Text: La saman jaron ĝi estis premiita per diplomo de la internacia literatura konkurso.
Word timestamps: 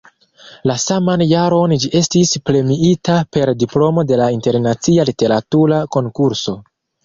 La 0.69 0.77
saman 0.83 1.23
jaron 1.31 1.75
ĝi 1.83 1.91
estis 1.99 2.33
premiita 2.51 3.19
per 3.37 3.53
diplomo 3.67 4.07
de 4.15 4.21
la 4.25 4.33
internacia 4.41 5.09
literatura 5.15 5.83
konkurso. 5.99 6.61